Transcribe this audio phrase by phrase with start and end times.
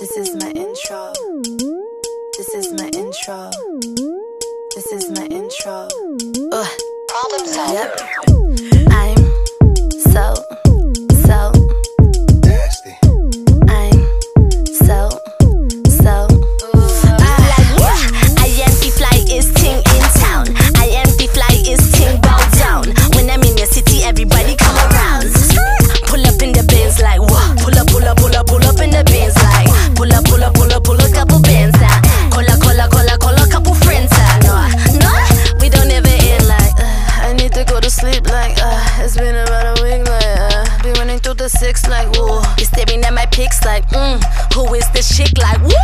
[0.00, 1.12] This is my intro.
[2.38, 3.50] This is my intro.
[4.74, 5.88] This is my intro.
[6.52, 6.68] Ugh.
[7.06, 7.74] Problem.
[7.74, 8.39] Yep.
[41.50, 42.42] six like whoa.
[42.58, 44.22] You're staring at my pics like mm,
[44.54, 45.74] who is this chick like woo?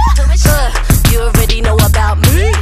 [0.47, 0.71] Uh,
[1.11, 2.53] you already know about me.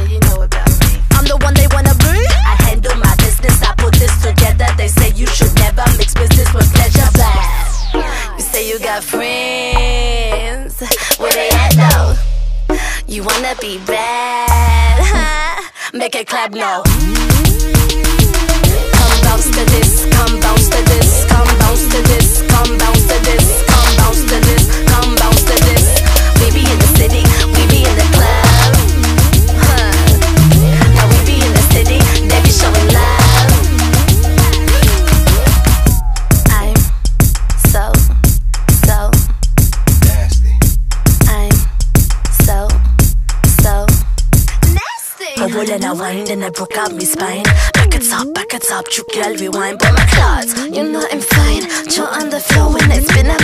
[1.13, 2.25] I'm the one they wanna be.
[2.45, 4.67] I handle my business, I put this together.
[4.77, 7.07] They say you should never mix business with pleasure.
[7.13, 7.93] Blast.
[8.37, 10.81] You say you got friends,
[11.19, 12.15] where they at though?
[13.07, 14.99] You wanna be bad?
[15.01, 15.61] Huh?
[15.93, 16.81] Make it clap now.
[18.97, 22.84] Come bounce to this, come bounce to this, come bounce to this, come bounce.
[45.75, 47.43] then I wind and I broke out my spine.
[47.73, 49.79] Back it up, back it up, you girl rewind.
[49.79, 51.63] But my clothes, you know I'm fine.
[51.89, 53.37] Jaw on the floor when it's been a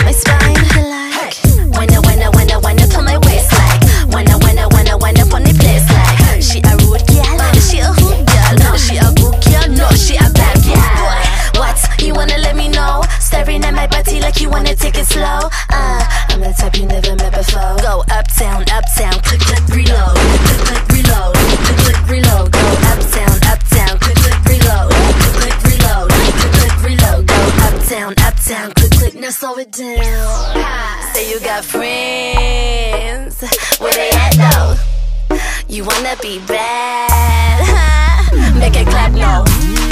[29.62, 31.12] it down.
[31.14, 33.40] Say you got friends,
[33.78, 35.36] where they at though?
[35.68, 38.58] You wanna be bad, huh?
[38.58, 39.91] Make it clap, no.